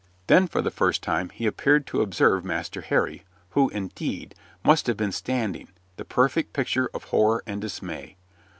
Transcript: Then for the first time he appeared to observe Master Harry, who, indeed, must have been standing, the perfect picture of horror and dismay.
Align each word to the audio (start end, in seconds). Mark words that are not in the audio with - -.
Then 0.25 0.47
for 0.47 0.63
the 0.63 0.71
first 0.71 1.03
time 1.03 1.29
he 1.29 1.45
appeared 1.45 1.85
to 1.85 2.01
observe 2.01 2.43
Master 2.43 2.81
Harry, 2.81 3.23
who, 3.51 3.69
indeed, 3.69 4.33
must 4.63 4.87
have 4.87 4.97
been 4.97 5.11
standing, 5.11 5.67
the 5.97 6.05
perfect 6.05 6.53
picture 6.53 6.89
of 6.91 7.03
horror 7.03 7.43
and 7.45 7.61
dismay. 7.61 8.17